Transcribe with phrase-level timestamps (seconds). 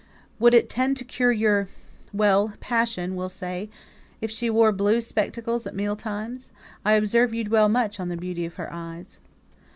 [0.39, 1.67] "Would it tend to cure your
[2.11, 2.55] well!
[2.59, 3.69] passion, we'll say
[4.19, 6.49] if she wore blue spectacles at meal times?
[6.83, 9.19] I observe you dwell much on the beauty of her eyes."